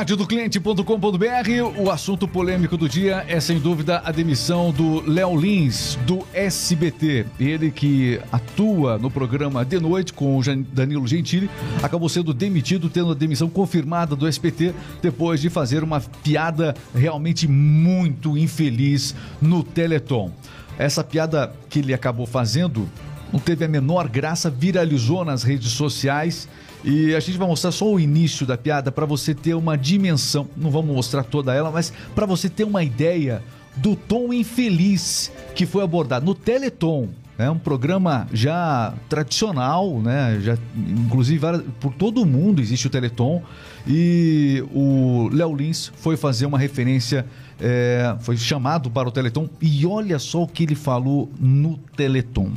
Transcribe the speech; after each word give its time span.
radiodocliente.com.br. 0.00 1.78
O 1.78 1.90
assunto 1.90 2.26
polêmico 2.26 2.74
do 2.74 2.88
dia 2.88 3.22
é 3.28 3.38
sem 3.38 3.60
dúvida 3.60 4.00
a 4.02 4.10
demissão 4.10 4.72
do 4.72 5.02
Léo 5.06 5.38
Lins 5.38 5.98
do 6.06 6.26
SBT. 6.32 7.26
Ele 7.38 7.70
que 7.70 8.18
atua 8.32 8.96
no 8.96 9.10
programa 9.10 9.62
de 9.62 9.78
noite 9.78 10.14
com 10.14 10.38
o 10.38 10.42
Danilo 10.72 11.06
Gentili 11.06 11.50
acabou 11.82 12.08
sendo 12.08 12.32
demitido, 12.32 12.88
tendo 12.88 13.10
a 13.10 13.14
demissão 13.14 13.50
confirmada 13.50 14.16
do 14.16 14.26
SBT 14.26 14.72
depois 15.02 15.38
de 15.38 15.50
fazer 15.50 15.84
uma 15.84 16.00
piada 16.00 16.74
realmente 16.94 17.46
muito 17.46 18.38
infeliz 18.38 19.14
no 19.38 19.62
Teleton. 19.62 20.32
Essa 20.78 21.04
piada 21.04 21.52
que 21.68 21.80
ele 21.80 21.92
acabou 21.92 22.24
fazendo 22.24 22.88
não 23.30 23.38
teve 23.38 23.66
a 23.66 23.68
menor 23.68 24.08
graça, 24.08 24.48
viralizou 24.48 25.26
nas 25.26 25.42
redes 25.42 25.72
sociais 25.72 26.48
e 26.84 27.14
a 27.14 27.20
gente 27.20 27.36
vai 27.36 27.46
mostrar 27.46 27.72
só 27.72 27.90
o 27.90 28.00
início 28.00 28.46
da 28.46 28.56
piada 28.56 28.90
para 28.90 29.04
você 29.04 29.34
ter 29.34 29.54
uma 29.54 29.76
dimensão. 29.76 30.48
Não 30.56 30.70
vamos 30.70 30.94
mostrar 30.94 31.24
toda 31.24 31.54
ela, 31.54 31.70
mas 31.70 31.92
para 32.14 32.26
você 32.26 32.48
ter 32.48 32.64
uma 32.64 32.82
ideia 32.82 33.42
do 33.76 33.94
tom 33.94 34.32
infeliz 34.32 35.30
que 35.54 35.66
foi 35.66 35.82
abordado 35.82 36.24
no 36.24 36.34
Teleton. 36.34 37.08
É 37.38 37.50
um 37.50 37.58
programa 37.58 38.28
já 38.34 38.92
tradicional, 39.08 39.98
né? 40.00 40.38
Já, 40.42 40.58
inclusive 40.76 41.40
por 41.80 41.94
todo 41.94 42.26
mundo 42.26 42.60
existe 42.60 42.86
o 42.86 42.90
Teleton 42.90 43.42
e 43.86 44.62
o 44.74 45.30
Léo 45.32 45.54
Lins 45.54 45.90
foi 45.96 46.18
fazer 46.18 46.44
uma 46.44 46.58
referência, 46.58 47.24
é, 47.58 48.14
foi 48.20 48.36
chamado 48.36 48.90
para 48.90 49.08
o 49.08 49.12
Teleton 49.12 49.48
e 49.58 49.86
olha 49.86 50.18
só 50.18 50.42
o 50.42 50.46
que 50.46 50.64
ele 50.64 50.74
falou 50.74 51.30
no 51.40 51.78
Teleton. 51.96 52.50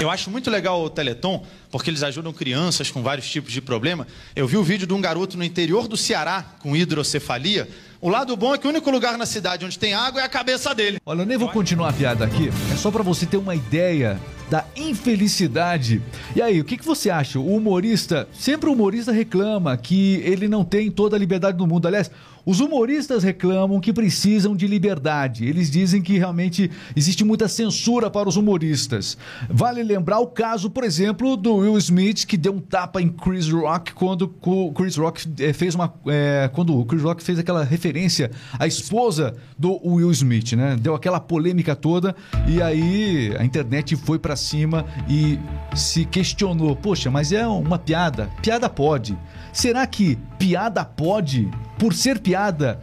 Eu 0.00 0.08
acho 0.08 0.30
muito 0.30 0.50
legal 0.50 0.82
o 0.82 0.88
Teleton, 0.88 1.44
porque 1.70 1.90
eles 1.90 2.02
ajudam 2.02 2.32
crianças 2.32 2.90
com 2.90 3.02
vários 3.02 3.28
tipos 3.28 3.52
de 3.52 3.60
problema. 3.60 4.06
Eu 4.34 4.46
vi 4.46 4.56
o 4.56 4.64
vídeo 4.64 4.86
de 4.86 4.94
um 4.94 5.00
garoto 5.00 5.36
no 5.36 5.44
interior 5.44 5.86
do 5.86 5.94
Ceará 5.94 6.42
com 6.58 6.74
hidrocefalia. 6.74 7.68
O 8.00 8.08
lado 8.08 8.34
bom 8.34 8.54
é 8.54 8.58
que 8.58 8.66
o 8.66 8.70
único 8.70 8.90
lugar 8.90 9.18
na 9.18 9.26
cidade 9.26 9.66
onde 9.66 9.78
tem 9.78 9.92
água 9.92 10.22
é 10.22 10.24
a 10.24 10.28
cabeça 10.28 10.74
dele. 10.74 10.98
Olha, 11.04 11.20
eu 11.20 11.26
nem 11.26 11.36
vou 11.36 11.50
continuar 11.50 11.90
a 11.90 11.92
piada 11.92 12.24
aqui. 12.24 12.48
É 12.72 12.76
só 12.76 12.90
para 12.90 13.02
você 13.02 13.26
ter 13.26 13.36
uma 13.36 13.54
ideia 13.54 14.18
da 14.48 14.64
infelicidade. 14.74 16.02
E 16.34 16.40
aí, 16.40 16.60
o 16.62 16.64
que, 16.64 16.78
que 16.78 16.84
você 16.84 17.10
acha? 17.10 17.38
O 17.38 17.54
humorista, 17.54 18.26
sempre 18.32 18.70
o 18.70 18.72
humorista 18.72 19.12
reclama 19.12 19.76
que 19.76 20.22
ele 20.24 20.48
não 20.48 20.64
tem 20.64 20.90
toda 20.90 21.14
a 21.14 21.18
liberdade 21.18 21.58
do 21.58 21.66
mundo. 21.66 21.86
Aliás, 21.86 22.10
os 22.50 22.58
humoristas 22.58 23.22
reclamam 23.22 23.78
que 23.78 23.92
precisam 23.92 24.56
de 24.56 24.66
liberdade. 24.66 25.46
Eles 25.46 25.70
dizem 25.70 26.02
que 26.02 26.18
realmente 26.18 26.68
existe 26.96 27.22
muita 27.22 27.46
censura 27.46 28.10
para 28.10 28.28
os 28.28 28.36
humoristas. 28.36 29.16
Vale 29.48 29.84
lembrar 29.84 30.18
o 30.18 30.26
caso, 30.26 30.68
por 30.68 30.82
exemplo, 30.82 31.36
do 31.36 31.58
Will 31.58 31.78
Smith, 31.78 32.26
que 32.26 32.36
deu 32.36 32.52
um 32.52 32.58
tapa 32.58 33.00
em 33.00 33.08
Chris 33.08 33.48
Rock 33.48 33.94
quando 33.94 34.34
o 34.42 34.72
Chris 34.72 34.96
Rock 34.96 35.28
eh, 35.38 35.52
fez 35.52 35.76
uma. 35.76 35.94
É, 36.08 36.50
quando 36.52 36.84
Chris 36.86 37.02
Rock 37.02 37.22
fez 37.22 37.38
aquela 37.38 37.62
referência 37.62 38.32
à 38.58 38.66
esposa 38.66 39.36
do 39.56 39.80
Will 39.86 40.10
Smith, 40.10 40.54
né? 40.54 40.76
Deu 40.76 40.96
aquela 40.96 41.20
polêmica 41.20 41.76
toda 41.76 42.16
e 42.48 42.60
aí 42.60 43.32
a 43.38 43.44
internet 43.44 43.94
foi 43.94 44.18
para 44.18 44.34
cima 44.34 44.84
e 45.08 45.38
se 45.76 46.04
questionou: 46.04 46.74
poxa, 46.74 47.12
mas 47.12 47.30
é 47.30 47.46
uma 47.46 47.78
piada. 47.78 48.28
Piada 48.42 48.68
pode. 48.68 49.16
Será 49.52 49.86
que 49.86 50.18
piada 50.36 50.84
pode? 50.84 51.48
Por 51.80 51.94
ser 51.94 52.18
piada, 52.18 52.78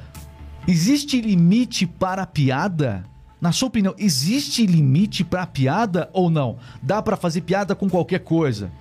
existe 0.68 1.22
limite 1.22 1.86
para 1.86 2.24
a 2.24 2.26
piada? 2.26 3.06
Na 3.40 3.52
sua 3.52 3.68
opinião, 3.68 3.94
existe 3.96 4.66
limite 4.66 5.24
para 5.24 5.46
piada 5.46 6.10
ou 6.12 6.32
não? 6.32 6.58
Dá 6.82 7.00
para 7.00 7.16
fazer 7.16 7.42
piada 7.42 7.76
com 7.76 7.88
qualquer 7.88 8.22
coisa? 8.22 8.72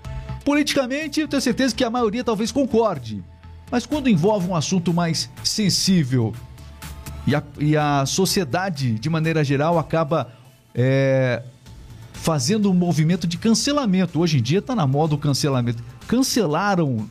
Politicamente, 0.42 1.20
eu 1.20 1.28
tenho 1.28 1.42
certeza 1.42 1.74
que 1.74 1.84
a 1.84 1.90
maioria 1.90 2.24
talvez 2.24 2.50
concorde. 2.50 3.22
Mas 3.70 3.84
quando 3.84 4.08
envolve 4.08 4.48
um 4.48 4.56
assunto 4.56 4.94
mais 4.94 5.28
sensível 5.44 6.32
e 7.26 7.34
a, 7.34 7.42
e 7.58 7.76
a 7.76 8.06
sociedade, 8.06 8.98
de 8.98 9.10
maneira 9.10 9.44
geral, 9.44 9.78
acaba 9.78 10.32
é, 10.74 11.42
fazendo 12.14 12.70
um 12.70 12.74
movimento 12.74 13.26
de 13.26 13.36
cancelamento. 13.36 14.18
Hoje 14.18 14.38
em 14.38 14.42
dia 14.42 14.60
está 14.60 14.74
na 14.74 14.86
moda 14.86 15.14
o 15.14 15.18
cancelamento. 15.18 15.82
Cancelaram 16.08 17.06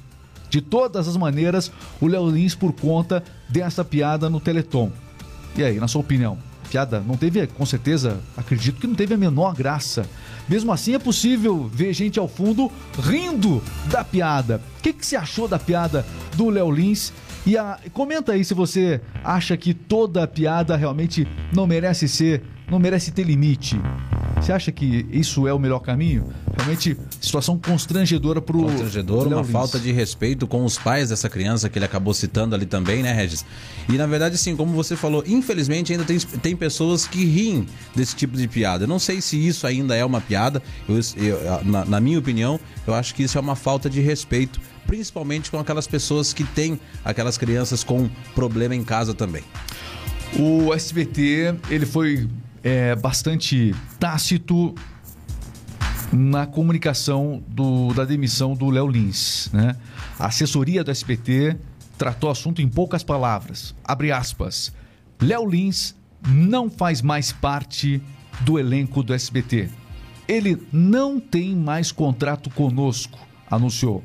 de 0.56 0.62
todas 0.62 1.06
as 1.06 1.18
maneiras 1.18 1.70
o 2.00 2.08
Léo 2.08 2.30
Lins 2.30 2.56
por 2.56 2.72
conta 2.72 3.22
dessa 3.50 3.84
piada 3.84 4.30
no 4.30 4.40
Teleton. 4.40 4.90
E 5.58 5.62
aí, 5.62 5.82
na 5.82 5.88
sua 5.90 6.00
opinião? 6.00 6.38
Piada 6.70 7.02
não 7.02 7.18
teve, 7.18 7.46
com 7.46 7.66
certeza, 7.66 8.22
acredito 8.38 8.80
que 8.80 8.88
não 8.88 8.96
teve 8.96 9.14
a 9.14 9.18
menor 9.18 9.54
graça. 9.54 10.06
Mesmo 10.48 10.72
assim, 10.72 10.96
é 10.96 11.00
possível 11.00 11.70
ver 11.74 11.92
gente 11.94 12.18
ao 12.18 12.28
fundo 12.30 12.72
rindo 12.98 13.62
da 13.92 14.02
piada. 14.02 14.62
O 14.80 14.82
que, 14.82 14.94
que 14.94 15.06
você 15.06 15.18
achou 15.18 15.46
da 15.46 15.60
piada 15.60 16.06
do 16.38 16.50
Léo 16.50 16.72
Lins? 16.72 17.12
E 17.46 17.58
a, 17.58 17.78
comenta 17.92 18.32
aí 18.32 18.46
se 18.46 18.54
você 18.54 19.02
acha 19.26 19.58
que 19.58 19.74
toda 19.74 20.26
piada 20.26 20.78
realmente 20.78 21.28
não 21.54 21.68
merece 21.68 22.08
ser, 22.08 22.42
não 22.70 22.80
merece 22.80 23.12
ter 23.12 23.24
limite. 23.24 23.80
Você 24.36 24.52
acha 24.52 24.72
que 24.72 25.06
isso 25.10 25.48
é 25.48 25.54
o 25.54 25.60
melhor 25.60 25.80
caminho? 25.80 26.30
Realmente, 26.58 26.98
situação 27.22 27.58
constrangedora 27.58 28.42
pro. 28.42 28.64
Constrangedor, 28.64 29.28
uma 29.28 29.44
falta 29.44 29.80
de 29.80 29.92
respeito 29.92 30.46
com 30.48 30.64
os 30.66 30.78
pais 30.78 31.10
dessa 31.10 31.30
criança 31.30 31.70
que 31.70 31.78
ele 31.78 31.86
acabou 31.86 32.14
citando 32.14 32.56
ali 32.56 32.66
também, 32.66 33.02
né, 33.02 33.14
Regis? 33.14 33.46
E 33.90 33.94
na 33.94 34.06
verdade, 34.06 34.38
sim, 34.38 34.56
como 34.56 34.74
você 34.74 34.96
falou, 34.96 35.24
infelizmente 35.26 35.92
ainda 35.92 36.04
tem, 36.04 36.18
tem 36.20 36.56
pessoas 36.56 37.08
que 37.08 37.24
riem 37.24 37.66
desse 37.96 38.16
tipo 38.16 38.36
de 38.36 38.48
piada. 38.48 38.84
Eu 38.84 38.88
não 38.88 39.00
sei 39.00 39.22
se 39.22 39.36
isso 39.36 39.66
ainda 39.66 39.96
é 39.96 40.04
uma 40.04 40.22
piada, 40.22 40.62
eu, 40.88 41.00
eu, 41.18 41.64
na, 41.64 41.86
na 41.86 42.00
minha 42.00 42.20
opinião, 42.20 42.60
eu 42.86 42.94
acho 42.94 43.16
que 43.16 43.24
isso 43.24 43.38
é 43.38 43.42
uma 43.42 43.56
falta 43.56 43.90
de 43.90 44.02
respeito 44.02 44.60
principalmente 44.86 45.50
com 45.50 45.58
aquelas 45.58 45.88
pessoas 45.88 46.32
que 46.32 46.44
têm 46.44 46.80
aquelas 47.04 47.40
crianças 47.40 47.84
com 47.84 48.08
problema 48.36 48.76
em 48.76 48.84
casa 48.84 49.16
também. 49.16 49.44
O 50.38 50.74
SBT 50.74 51.56
ele 51.70 51.86
foi 51.86 52.28
é, 52.66 52.96
bastante 52.96 53.76
tácito 54.00 54.74
na 56.12 56.48
comunicação 56.48 57.44
do, 57.48 57.94
da 57.94 58.04
demissão 58.04 58.56
do 58.56 58.72
Léo 58.72 58.88
Lins. 58.88 59.52
Né? 59.54 59.76
A 60.18 60.26
assessoria 60.26 60.84
do 60.84 60.90
SBT 60.90 61.58
tratou 61.96 62.30
o 62.30 62.32
assunto 62.32 62.64
em 62.64 62.68
poucas 62.68 63.04
palavras. 63.04 63.76
Abre 63.84 64.12
aspas. 64.12 64.74
Léo 65.22 65.48
Lins 65.48 65.96
não 66.28 66.68
faz 66.68 67.04
mais 67.04 67.32
parte 67.32 68.02
do 68.42 68.58
elenco 68.58 69.04
do 69.04 69.14
SBT. 69.14 69.70
Ele 70.28 70.60
não 70.74 71.20
tem 71.20 71.56
mais 71.56 71.92
contrato 71.92 72.50
conosco, 72.50 73.20
anunciou. 73.50 74.04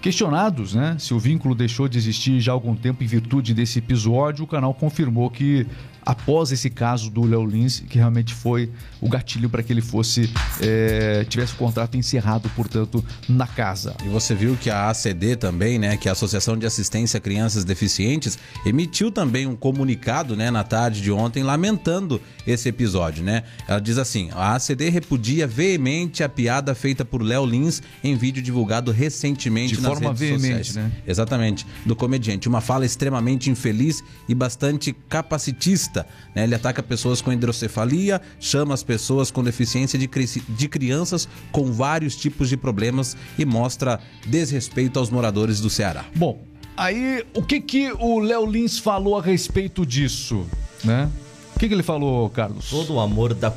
Questionados, 0.00 0.74
né, 0.74 0.96
se 0.98 1.12
o 1.12 1.18
vínculo 1.18 1.54
deixou 1.54 1.88
de 1.88 1.98
existir 1.98 2.40
já 2.40 2.52
há 2.52 2.54
algum 2.54 2.76
tempo 2.76 3.02
em 3.02 3.06
virtude 3.06 3.52
desse 3.52 3.80
episódio, 3.80 4.44
o 4.44 4.46
canal 4.46 4.72
confirmou 4.72 5.28
que 5.28 5.66
após 6.08 6.50
esse 6.52 6.70
caso 6.70 7.10
do 7.10 7.26
Léo 7.26 7.44
Lins, 7.44 7.80
que 7.80 7.98
realmente 7.98 8.32
foi 8.32 8.70
o 8.98 9.10
gatilho 9.10 9.50
para 9.50 9.62
que 9.62 9.70
ele 9.70 9.82
fosse 9.82 10.30
é, 10.58 11.22
tivesse 11.28 11.52
o 11.52 11.56
contrato 11.56 11.98
encerrado, 11.98 12.48
portanto, 12.56 13.04
na 13.28 13.46
casa. 13.46 13.94
E 14.02 14.08
você 14.08 14.34
viu 14.34 14.56
que 14.56 14.70
a 14.70 14.88
ACD 14.88 15.36
também, 15.36 15.78
né, 15.78 15.98
que 15.98 16.08
é 16.08 16.10
a 16.10 16.12
Associação 16.12 16.56
de 16.56 16.64
Assistência 16.64 17.18
a 17.18 17.20
Crianças 17.20 17.62
Deficientes, 17.62 18.38
emitiu 18.64 19.10
também 19.10 19.46
um 19.46 19.54
comunicado, 19.54 20.34
né, 20.34 20.50
na 20.50 20.64
tarde 20.64 21.02
de 21.02 21.12
ontem, 21.12 21.42
lamentando 21.42 22.22
esse 22.46 22.70
episódio, 22.70 23.22
né? 23.22 23.42
Ela 23.66 23.78
diz 23.78 23.98
assim: 23.98 24.30
a 24.32 24.54
ACD 24.54 24.88
repudia 24.88 25.46
veemente 25.46 26.24
a 26.24 26.28
piada 26.28 26.74
feita 26.74 27.04
por 27.04 27.20
Léo 27.20 27.44
Lins 27.44 27.82
em 28.02 28.16
vídeo 28.16 28.42
divulgado 28.42 28.90
recentemente 28.90 29.74
de 29.74 29.82
forma 29.88 30.12
veemente, 30.12 30.74
né? 30.74 30.92
Exatamente, 31.06 31.66
do 31.84 31.96
comediante. 31.96 32.48
Uma 32.48 32.60
fala 32.60 32.84
extremamente 32.84 33.50
infeliz 33.50 34.02
e 34.28 34.34
bastante 34.34 34.92
capacitista 35.08 36.06
né? 36.34 36.44
Ele 36.44 36.54
ataca 36.54 36.82
pessoas 36.82 37.20
com 37.20 37.32
hidrocefalia, 37.32 38.20
chama 38.40 38.74
as 38.74 38.82
pessoas 38.82 39.30
com 39.30 39.42
deficiência 39.42 39.98
de, 39.98 40.08
de 40.48 40.68
crianças 40.68 41.28
com 41.50 41.72
vários 41.72 42.16
tipos 42.16 42.48
de 42.48 42.56
problemas 42.56 43.16
e 43.38 43.44
mostra 43.44 44.00
desrespeito 44.26 44.98
aos 44.98 45.10
moradores 45.10 45.60
do 45.60 45.70
Ceará. 45.70 46.04
Bom, 46.14 46.42
aí 46.76 47.24
o 47.34 47.42
que 47.42 47.60
que 47.60 47.92
o 47.92 48.18
Léo 48.18 48.46
Lins 48.46 48.78
falou 48.78 49.18
a 49.18 49.22
respeito 49.22 49.84
disso, 49.84 50.46
né? 50.84 51.10
O 51.54 51.58
que, 51.58 51.66
que 51.66 51.74
ele 51.74 51.82
falou, 51.82 52.30
Carlos? 52.30 52.70
Todo 52.70 52.94
o 52.94 53.00
amor 53.00 53.34
da 53.34 53.50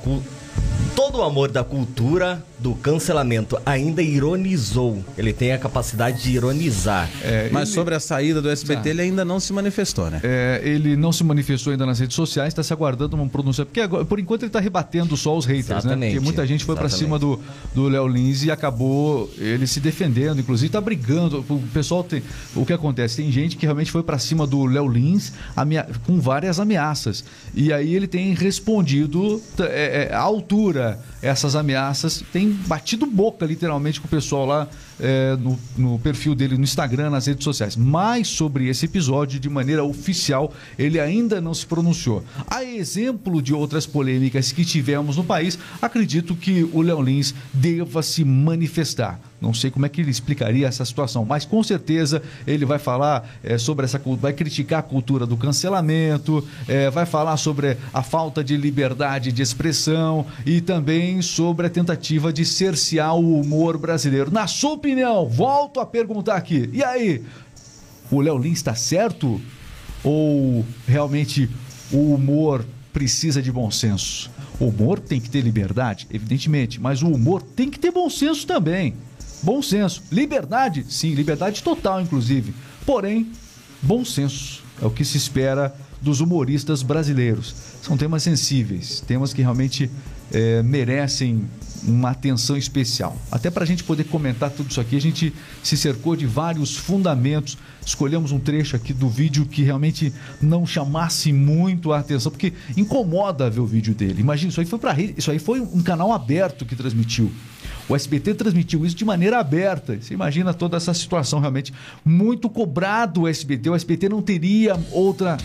todo 0.96 1.20
o 1.20 1.24
amor 1.24 1.52
da 1.52 1.64
cultura 1.64 2.44
do 2.60 2.76
cancelamento 2.76 3.60
ainda 3.66 4.02
ironizou. 4.02 5.04
Ele 5.18 5.34
tem 5.34 5.52
a 5.52 5.58
capacidade 5.58 6.22
de 6.22 6.32
ironizar. 6.32 7.10
É, 7.24 7.50
Mas 7.52 7.70
ele... 7.70 7.76
sobre 7.76 7.96
a 7.96 8.00
saída 8.00 8.42
do 8.42 8.50
SBT, 8.50 8.84
tá. 8.84 8.90
ele 8.90 9.02
ainda 9.02 9.26
não 9.26 9.40
se 9.40 9.52
manifestou, 9.52 10.10
né? 10.10 10.22
É, 10.24 10.62
ele 10.64 10.96
não 10.96 11.12
se 11.12 11.24
manifestou 11.24 11.72
ainda 11.72 11.86
nas 11.86 12.00
redes 12.00 12.16
sociais, 12.16 12.50
está 12.50 12.62
se 12.62 12.72
aguardando 12.72 13.16
uma 13.16 13.28
pronúncia. 13.28 13.66
Porque 13.66 13.82
agora, 13.82 14.06
por 14.06 14.20
enquanto 14.20 14.44
ele 14.44 14.50
está 14.50 14.60
rebatendo 14.60 15.18
só 15.18 15.36
os 15.36 15.46
haters, 15.46 15.70
Exatamente. 15.70 16.00
né? 16.00 16.08
Porque 16.12 16.20
muita 16.20 16.46
gente 16.46 16.64
foi 16.64 16.76
para 16.76 16.90
cima 16.90 17.18
do, 17.18 17.40
do 17.74 17.88
Léo 17.88 18.08
Lins 18.08 18.44
e 18.44 18.52
acabou 18.52 19.30
ele 19.38 19.66
se 19.66 19.80
defendendo, 19.80 20.40
inclusive 20.40 20.68
está 20.68 20.82
brigando. 20.82 21.44
O 21.50 21.60
pessoal 21.74 22.04
tem. 22.04 22.22
O 22.56 22.66
que 22.66 22.74
acontece? 22.74 23.18
Tem 23.18 23.32
gente 23.32 23.58
que 23.58 23.66
realmente 23.66 23.92
foi 23.92 24.04
para 24.04 24.20
cima 24.20 24.46
do 24.46 24.66
Léo 24.66 24.88
Lins 24.88 25.34
amea... 25.56 25.88
com 26.06 26.20
várias 26.20 26.60
ameaças. 26.60 27.24
E 27.56 27.74
aí 27.74 27.96
ele 27.96 28.08
tem 28.08 28.34
respondido 28.34 29.42
é, 29.60 30.10
é, 30.10 30.14
à 30.14 30.20
altura 30.20 30.81
essas 31.22 31.56
ameaças. 31.56 32.24
Tem 32.32 32.42
tem 32.42 32.50
batido 32.50 33.06
boca, 33.06 33.46
literalmente, 33.46 34.02
com 34.02 34.08
o 34.08 34.10
pessoal 34.10 34.46
lá 34.46 34.68
é, 35.00 35.38
no, 35.40 35.60
no, 35.78 36.00
perfil 36.00 36.34
dele 36.34 36.58
no 36.58 36.64
Instagram, 36.64 37.12
nas 37.12 37.28
redes 37.28 37.44
sociais. 37.44 37.76
Mas 37.76 38.28
sobre 38.28 38.68
esse 38.68 38.86
episódio, 38.86 39.40
de 39.40 39.50
maneira 39.50 39.84
oficial, 39.84 40.52
ele 40.78 41.00
ainda 41.00 41.40
não 41.40 41.54
se 41.54 41.66
pronunciou. 41.66 42.24
A 42.48 42.64
exemplo 42.64 43.42
de 43.42 43.54
outras 43.54 43.86
polêmicas 43.86 44.52
que 44.52 44.66
tivemos 44.66 45.18
no 45.18 45.24
país, 45.24 45.58
acredito 45.80 46.36
que 46.36 46.68
o 46.74 46.82
Léo 46.82 47.02
Lins 47.02 47.36
deva 47.54 48.02
se 48.02 48.26
manifestar. 48.26 49.20
Não 49.42 49.56
sei 49.56 49.72
como 49.72 49.88
é 49.88 49.90
que 49.90 50.00
ele 50.00 50.12
explicaria 50.12 50.68
essa 50.68 50.86
situação, 50.86 51.26
mas 51.26 51.46
com 51.46 51.64
certeza 51.64 52.22
ele 52.46 52.64
vai 52.64 52.78
falar 52.78 53.28
é, 53.44 53.58
sobre 53.58 53.86
essa 53.86 54.00
vai 54.20 54.34
criticar 54.34 54.80
a 54.80 54.84
cultura 54.84 55.26
do 55.26 55.36
cancelamento, 55.36 56.48
é, 56.68 56.92
vai 56.92 57.08
falar 57.08 57.36
sobre 57.38 57.76
a 57.92 58.04
falta 58.04 58.44
de 58.44 58.56
liberdade 58.56 59.32
de 59.32 59.42
expressão 59.42 60.28
e 60.46 60.62
também 60.62 61.24
sobre 61.24 61.66
a 61.66 61.70
tentativa 61.72 62.32
de 62.32 62.46
cercear 62.46 63.16
o 63.16 63.42
humor 63.42 63.80
brasileiro. 63.80 64.30
Na 64.30 64.46
sua 64.46 64.74
opinião, 64.74 65.28
volto 65.28 65.80
a 65.80 65.86
perguntar 65.88 66.36
aqui. 66.36 66.70
E 66.72 66.84
aí, 66.84 67.24
o 68.12 68.22
Léo 68.22 68.38
Lins 68.38 68.60
está 68.60 68.76
certo? 68.76 69.42
Ou 70.04 70.64
realmente 70.88 71.50
o 71.92 72.14
humor 72.14 72.64
precisa 72.94 73.42
de 73.42 73.52
bom 73.52 73.72
senso? 73.72 74.30
O 74.60 74.66
humor 74.66 75.00
tem 75.00 75.20
que 75.20 75.32
ter 75.32 75.42
liberdade, 75.42 76.06
evidentemente, 76.12 76.80
mas 76.80 77.02
o 77.02 77.08
humor 77.08 77.42
tem 77.42 77.72
que 77.72 77.80
ter 77.80 77.92
bom 77.92 78.08
senso 78.08 78.46
também. 78.46 78.94
Bom 79.44 79.62
senso. 79.62 80.04
Liberdade, 80.12 80.86
sim, 80.90 81.14
liberdade 81.14 81.64
total, 81.64 82.02
inclusive. 82.02 82.54
Porém, 82.86 83.32
bom 83.82 84.06
senso 84.06 84.64
é 84.82 84.86
o 84.86 84.92
que 84.92 85.04
se 85.04 85.18
espera 85.18 85.74
dos 86.02 86.20
humoristas 86.20 86.82
brasileiros. 86.82 87.56
São 87.82 87.98
temas 87.98 88.24
sensíveis, 88.24 89.02
temas 89.02 89.34
que 89.34 89.42
realmente 89.42 89.90
é, 90.32 90.62
merecem 90.64 91.48
uma 91.84 92.12
atenção 92.12 92.58
especial. 92.58 93.18
Até 93.32 93.50
para 93.50 93.64
a 93.64 93.68
gente 93.68 93.84
poder 93.84 94.06
comentar 94.06 94.50
tudo 94.50 94.70
isso 94.70 94.82
aqui, 94.82 94.96
a 94.96 95.02
gente 95.02 95.34
se 95.64 95.76
cercou 95.76 96.16
de 96.16 96.26
vários 96.26 96.76
fundamentos. 96.76 97.58
Escolhemos 97.86 98.32
um 98.32 98.40
trecho 98.40 98.76
aqui 98.76 98.94
do 98.94 99.10
vídeo 99.10 99.46
que 99.46 99.64
realmente 99.64 100.14
não 100.42 100.66
chamasse 100.66 101.34
muito 101.34 101.92
a 101.92 102.00
atenção, 102.00 102.32
porque 102.32 102.54
incomoda 102.78 103.50
ver 103.50 103.60
o 103.60 103.66
vídeo 103.66 103.94
dele. 103.94 104.22
Imagina, 104.22 104.50
isso 104.50 104.60
aí 104.60 104.66
foi 104.66 104.80
para 104.80 105.00
isso 105.00 105.32
aí 105.32 105.40
foi 105.40 105.60
um 105.60 105.82
canal 105.82 106.12
aberto 106.12 106.66
que 106.66 106.76
transmitiu. 106.76 107.32
O 107.90 107.96
SBT 107.96 108.36
transmitiu 108.36 108.86
isso 108.86 108.96
de 108.96 109.04
maneira 109.04 109.40
aberta. 109.40 109.98
Você 110.00 110.14
imagina 110.14 110.54
toda 110.54 110.78
essa 110.78 110.94
situação 110.94 111.40
realmente 111.40 111.74
muito 112.06 112.50
cobrado 112.50 113.22
o 113.22 113.28
SBT. 113.28 113.70
O 113.70 113.76
SBT 113.76 114.10
não 114.10 114.22
teria 114.22 114.80
outra 114.92 115.38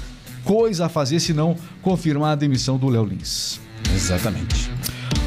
coisa 0.45 0.87
a 0.87 0.89
fazer 0.89 1.19
senão 1.19 1.57
confirmar 1.83 2.33
a 2.33 2.37
demissão 2.37 2.79
do 2.79 2.89
Léo 2.89 3.05
Lins. 3.05 3.61
Exatamente. 3.95 4.71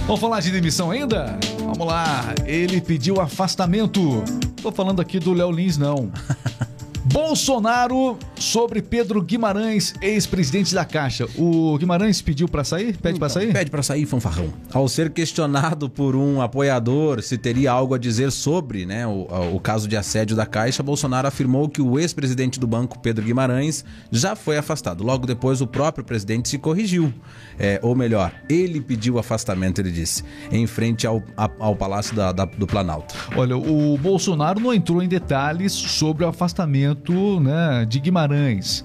Vamos 0.10 0.22
falar 0.22 0.40
de 0.40 0.50
demissão 0.50 0.90
ainda? 0.90 1.38
Vamos 1.60 1.86
lá. 1.86 2.34
Ele 2.44 2.82
pediu 2.82 3.22
afastamento. 3.22 4.24
Tô 4.60 4.72
falando 4.72 5.00
aqui 5.00 5.20
do 5.20 5.34
Léo 5.34 5.52
Lins, 5.52 5.78
não. 5.78 6.12
Bolsonaro 7.14 8.18
sobre 8.40 8.82
Pedro 8.82 9.22
Guimarães, 9.22 9.94
ex-presidente 10.02 10.74
da 10.74 10.86
Caixa. 10.86 11.28
O 11.38 11.78
Guimarães 11.78 12.22
pediu 12.22 12.48
para 12.48 12.64
sair? 12.64 12.98
Pede 12.98 13.20
para 13.20 13.30
sair? 13.30 13.54
Pede 13.54 13.70
para 13.70 13.84
sair, 13.84 14.06
fanfarrão. 14.06 14.52
Ao 14.74 14.88
ser 14.88 15.10
questionado 15.12 15.90
por 15.90 16.16
um 16.16 16.42
apoiador 16.42 17.22
se 17.22 17.38
teria 17.38 17.72
algo 17.72 17.94
a 17.94 17.98
dizer 17.98 18.32
sobre 18.32 18.86
né, 18.86 19.06
o, 19.06 19.28
o 19.54 19.60
caso 19.60 19.88
de 19.88 19.98
assédio 19.98 20.36
da 20.36 20.46
Caixa, 20.46 20.82
Bolsonaro 20.82 21.28
afirmou 21.28 21.68
que 21.68 21.82
o 21.82 22.00
ex-presidente 22.00 22.60
do 22.60 22.68
banco, 22.68 23.00
Pedro 23.00 23.26
Guimarães, 23.26 23.84
já 24.12 24.36
foi 24.36 24.58
afastado. 24.58 25.04
Logo 25.04 25.28
depois, 25.28 25.62
o 25.62 25.68
próprio 25.68 26.06
presidente 26.06 26.50
se 26.50 26.58
corrigiu. 26.58 27.14
É, 27.58 27.80
ou 27.84 27.96
melhor, 27.96 28.32
ele 28.50 28.80
pediu 28.80 29.20
afastamento, 29.20 29.80
ele 29.80 29.92
disse, 29.92 30.24
em 30.52 30.66
frente 30.66 31.06
ao, 31.06 31.22
ao 31.60 31.76
Palácio 31.76 32.16
da, 32.16 32.32
da, 32.32 32.46
do 32.46 32.66
Planalto. 32.66 33.14
Olha, 33.36 33.58
o 33.58 33.98
Bolsonaro 33.98 34.60
não 34.60 34.74
entrou 34.74 35.04
em 35.04 35.08
detalhes 35.08 35.74
sobre 35.74 36.24
o 36.24 36.28
afastamento 36.28 37.40
né, 37.40 37.86
de 37.88 38.00
Guimarães. 38.00 38.29
Guimarães. 38.30 38.84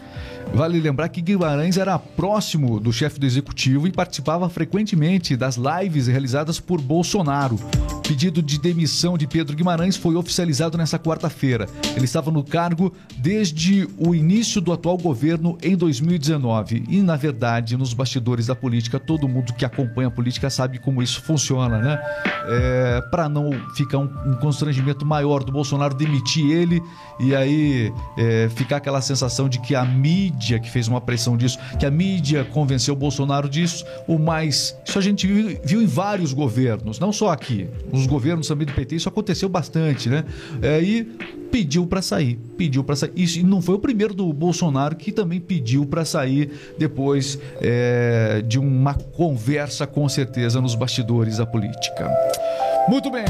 Vale 0.53 0.79
lembrar 0.81 1.09
que 1.09 1.21
Guimarães 1.21 1.77
era 1.77 1.99
próximo 1.99 2.79
do 2.79 2.93
chefe 2.93 3.19
do 3.19 3.27
executivo 3.27 3.89
e 3.89 3.93
participava 3.93 4.49
frequentemente 4.49 5.37
das 5.37 5.57
lives 5.57 6.07
realizadas 6.07 6.61
por 6.61 6.81
Bolsonaro. 6.81 7.59
O 7.93 8.01
pedido 8.07 8.43
de 8.43 8.59
demissão 8.61 9.17
de 9.17 9.27
Pedro 9.27 9.57
Guimarães 9.57 9.97
foi 9.97 10.15
oficializado 10.15 10.77
nesta 10.77 10.99
quarta-feira. 10.99 11.67
Ele 11.97 12.05
estava 12.05 12.31
no 12.31 12.45
cargo 12.45 12.93
desde 13.17 13.89
o 13.99 14.15
início 14.15 14.61
do 14.61 14.73
atual 14.73 14.99
governo 14.99 15.57
em 15.63 15.75
2019. 15.75 16.85
E, 16.89 17.01
na 17.01 17.17
verdade, 17.17 17.77
nos 17.77 17.95
bastidores 17.95 18.47
da 18.47 18.55
política, 18.55 19.01
todo 19.01 19.27
mundo 19.27 19.55
que 19.55 19.65
acompanha 19.65 20.09
a 20.09 20.11
política 20.11 20.51
sabe 20.51 20.79
como 20.79 21.03
isso 21.03 21.23
funciona, 21.23 21.79
né? 21.79 21.99
É, 22.47 23.01
Para 23.11 23.29
não 23.29 23.51
ficar 23.75 23.99
um, 23.99 24.11
um, 24.27 24.35
constrangimento 24.35 25.07
maior 25.07 25.43
do 25.43 25.51
Bolsonaro 25.51 25.95
demitir 25.95 26.51
ele 26.51 26.83
e 27.19 27.35
aí 27.35 27.93
é, 28.19 28.51
ficar 28.55 28.77
aquela 28.77 29.01
sensação 29.01 29.49
de 29.49 29.59
que 29.61 29.75
a 29.75 29.85
mídia 29.85 30.34
mídia 30.35 30.59
que 30.59 30.71
fez 30.71 30.89
uma 30.89 31.01
pressão 31.01 31.37
disso, 31.37 31.59
que 31.79 31.87
a 31.87 31.91
mídia 31.91 32.45
convenceu 32.45 32.95
o 32.95 32.97
Bolsonaro 32.97 33.49
disso, 33.49 33.85
o 34.07 34.19
mais. 34.19 34.77
Isso 34.85 34.99
a 34.99 35.03
gente 35.03 35.27
viu, 35.27 35.59
viu 35.63 35.83
em 35.83 35.87
vários 35.87 36.33
governos, 36.33 36.99
não 36.99 37.13
só 37.13 37.31
aqui. 37.31 37.69
Os 37.93 38.07
governos 38.07 38.49
também 38.49 38.67
do 38.67 38.73
PT, 38.73 38.97
isso 38.97 39.09
aconteceu 39.09 39.49
bastante, 39.49 40.09
né? 40.09 40.25
É, 40.61 40.83
e 40.83 41.05
pediu 41.51 41.87
para 41.87 42.03
sair, 42.03 42.39
pediu 42.57 42.83
para 42.83 42.97
sair. 42.97 43.13
E 43.15 43.43
não 43.43 43.63
foi 43.63 43.77
o 43.77 43.79
primeiro 43.79 44.13
do 44.13 44.33
Bolsonaro 44.33 44.97
que 44.97 45.13
também 45.13 45.41
pediu 45.41 45.87
para 45.87 46.05
sair 46.05 46.51
depois 46.77 47.39
é, 47.61 48.43
de 48.47 48.59
uma 48.59 48.95
conversa, 48.95 49.87
com 49.87 50.09
certeza, 50.09 50.61
nos 50.61 50.75
bastidores 50.75 51.39
da 51.39 51.47
política. 51.47 52.11
Muito 52.89 53.11
bem 53.11 53.25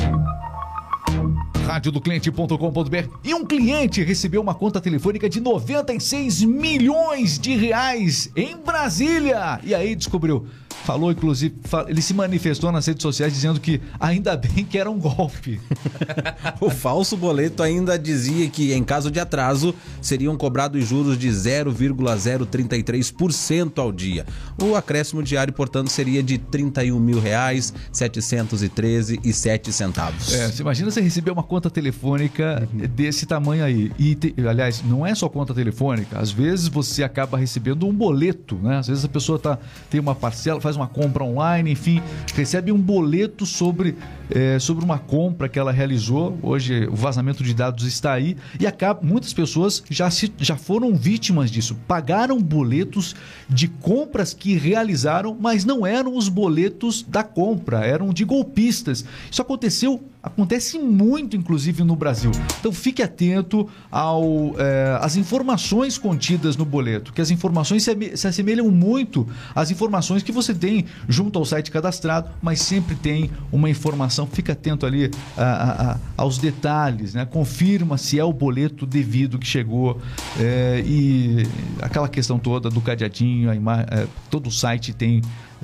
radiodocliente.com.br 1.65 3.09
e 3.25 3.35
um 3.35 3.45
cliente 3.45 4.03
recebeu 4.03 4.41
uma 4.41 4.55
conta 4.55 4.81
telefônica 4.81 5.29
de 5.29 5.41
96 5.41 6.43
milhões 6.43 7.39
de 7.39 7.57
reais 7.57 8.31
em 8.37 8.57
Brasília. 8.57 9.59
E 9.65 9.75
aí 9.75 9.95
descobriu 9.95 10.47
falou, 10.85 11.11
inclusive, 11.11 11.57
ele 11.89 12.03
se 12.03 12.15
manifestou 12.15 12.71
nas 12.71 12.87
redes 12.87 13.03
sociais 13.03 13.33
dizendo 13.33 13.59
que 13.59 13.81
ainda 13.99 14.37
bem 14.55 14.65
que 14.65 14.79
era 14.79 14.89
um 14.91 14.99
golpe. 14.99 15.61
o 16.61 16.69
falso 16.71 17.17
boleto 17.17 17.63
ainda 17.63 17.99
dizia 17.99 18.47
que, 18.49 18.73
em 18.73 18.85
caso 18.85 19.11
de 19.11 19.19
atraso, 19.19 19.75
seriam 20.01 20.37
cobrados 20.37 20.87
juros 20.87 21.19
de 21.19 21.29
0,033% 21.29 23.79
ao 23.79 23.91
dia. 23.91 24.27
O 24.63 24.77
acréscimo 24.77 25.23
diário, 25.23 25.55
portanto, 25.55 25.89
seria 25.89 26.23
de 26.23 26.37
31 26.39 27.01
mil 27.01 27.19
reais, 27.19 27.73
713 27.91 29.19
e 29.25 29.33
7 29.33 29.73
centavos. 29.73 30.33
É, 30.33 30.51
você 30.51 30.63
imagina 30.63 30.91
você 30.91 31.01
receber 31.01 31.31
uma 31.31 31.43
conta 31.43 31.71
telefônica 31.71 32.69
uhum. 32.73 32.87
desse 32.89 33.27
tamanho 33.27 33.65
aí. 33.65 33.91
E, 33.99 34.15
te, 34.15 34.35
aliás, 34.47 34.83
não 34.85 35.07
é 35.07 35.15
só 35.15 35.29
conta 35.29 35.55
telefônica. 35.55 36.19
Às 36.19 36.31
vezes 36.31 36.69
você 36.69 37.03
acaba 37.03 37.39
recebendo 37.39 37.87
um 37.87 37.93
boleto, 37.93 38.57
né? 38.57 38.79
Às 38.79 38.89
vezes 38.89 39.05
a 39.05 39.09
pessoa 39.09 39.39
tá, 39.39 39.59
tem 39.89 40.01
uma 40.01 40.15
parcela, 40.15 40.61
faz 40.61 40.74
faz 40.75 40.77
uma 40.77 40.89
compra 40.89 41.25
online, 41.25 41.71
enfim, 41.71 42.03
recebe 42.35 42.73
um 42.73 42.79
boleto 42.79 43.47
sobre, 43.47 43.97
é, 44.31 44.59
sobre 44.59 44.85
uma 44.85 44.99
compra 44.99 45.49
que 45.49 45.59
ela 45.59 45.73
realizou. 45.73 46.37
Hoje 46.43 46.87
o 46.87 46.95
vazamento 46.95 47.43
de 47.43 47.55
dados 47.55 47.85
está 47.87 48.13
aí 48.13 48.37
e 48.59 48.67
acaba, 48.67 49.01
muitas 49.03 49.33
pessoas 49.33 49.83
já, 49.89 50.11
se, 50.11 50.33
já 50.39 50.57
foram 50.57 50.95
vítimas 50.95 51.51
disso. 51.51 51.77
Pagaram 51.87 52.41
boletos 52.41 53.15
de 53.49 53.69
compras 53.69 54.35
que 54.35 54.57
realizaram, 54.57 55.37
mas 55.39 55.65
não 55.65 55.87
eram 55.87 56.17
os 56.17 56.29
boletos 56.29 57.03
da 57.03 57.23
compra, 57.23 57.87
eram 57.87 58.13
de 58.13 58.25
golpistas. 58.25 59.05
Isso 59.31 59.43
aconteceu 59.43 60.03
Acontece 60.25 60.79
muito, 60.79 61.37
inclusive, 61.37 61.85
no 61.85 61.95
Brasil. 61.95 62.31
Então 62.59 62.73
fique 62.73 63.03
atento 63.03 63.69
às 63.93 65.17
é, 65.17 65.21
informações 65.21 65.99
contidas 65.99 66.57
no 66.57 66.65
boleto, 66.65 67.13
que 67.13 67.21
as 67.21 67.31
informações 67.31 67.85
se, 67.85 68.17
se 68.17 68.27
assemelham 68.27 68.71
muito 68.71 69.29
às 69.55 69.71
informações 69.71 70.23
que 70.23 70.33
você 70.33 70.55
tem 70.55 70.87
junto 71.07 71.39
ao 71.39 71.45
site 71.45 71.71
cadastrado, 71.71 72.31
mas 72.41 72.63
sempre 72.63 72.95
tem 72.95 73.31
uma 73.53 73.69
informação. 73.69 74.27
Fique 74.27 74.51
atento 74.51 74.87
ali 74.87 75.11
a, 75.37 75.43
a, 75.43 75.93
a, 75.93 75.99
aos 76.17 76.39
detalhes, 76.39 77.13
né? 77.13 77.27
confirma 77.27 77.99
se 77.99 78.19
é 78.19 78.25
o 78.25 78.33
boleto 78.33 78.87
devido 78.87 79.39
que 79.39 79.47
chegou 79.47 80.01
é, 80.41 80.83
e 80.87 81.47
aquela 81.83 82.09
questão 82.09 82.39
toda 82.39 82.71
do 82.71 82.81
cadeadinho, 82.81 83.51
é, 83.51 84.07
todo 84.31 84.47
o 84.47 84.51
site 84.51 84.95
tem 84.95 85.21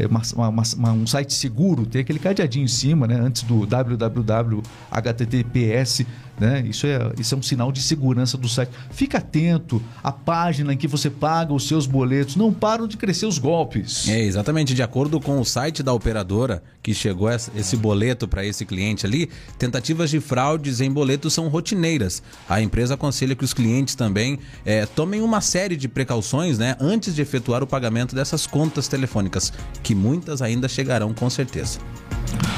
uma, 0.07 0.23
uma, 0.35 0.62
uma, 0.76 0.92
um 0.92 1.07
site 1.07 1.33
seguro, 1.33 1.87
tem 1.87 2.00
aquele 2.00 2.19
cadeadinho 2.19 2.64
em 2.64 2.69
cima, 2.69 3.07
né? 3.07 3.19
Antes 3.21 3.42
do 3.42 3.66
www 3.66 4.62
https 4.90 6.04
né? 6.40 6.64
Isso, 6.66 6.87
é, 6.87 7.12
isso 7.18 7.35
é 7.35 7.38
um 7.38 7.42
sinal 7.42 7.70
de 7.70 7.82
segurança 7.82 8.38
do 8.38 8.49
site. 8.49 8.73
Fica 8.90 9.18
atento 9.18 9.80
à 10.02 10.11
página 10.11 10.73
em 10.73 10.76
que 10.76 10.88
você 10.88 11.11
paga 11.11 11.52
os 11.52 11.68
seus 11.68 11.87
boletos. 11.87 12.35
Não 12.35 12.50
param 12.52 12.88
de 12.88 12.97
crescer 12.97 13.26
os 13.26 13.38
golpes. 13.38 14.09
É, 14.09 14.20
exatamente. 14.23 14.75
De 14.75 14.82
acordo 14.82 15.20
com 15.20 15.38
o 15.38 15.44
site 15.44 15.82
da 15.82 15.92
operadora 15.92 16.62
que 16.82 16.94
chegou 16.94 17.28
esse 17.30 17.76
boleto 17.76 18.26
para 18.26 18.44
esse 18.44 18.64
cliente 18.64 19.04
ali, 19.04 19.28
tentativas 19.59 20.09
de 20.09 20.18
fraudes 20.18 20.80
em 20.80 20.90
boletos 20.90 21.35
são 21.35 21.49
rotineiras. 21.49 22.23
A 22.49 22.62
empresa 22.62 22.94
aconselha 22.94 23.35
que 23.35 23.44
os 23.44 23.52
clientes 23.52 23.94
também 23.94 24.38
é, 24.64 24.87
tomem 24.87 25.20
uma 25.20 25.42
série 25.42 25.76
de 25.76 25.88
precauções 25.88 26.59
né, 26.59 26.75
antes 26.80 27.14
de 27.14 27.20
efetuar 27.20 27.62
o 27.62 27.66
pagamento 27.66 28.14
dessas 28.14 28.47
contas 28.47 28.88
telefônicas, 28.88 29.52
que 29.82 29.94
muitas 29.94 30.40
ainda 30.40 30.68
chegarão 30.68 31.12
com 31.12 31.28
certeza. 31.28 31.78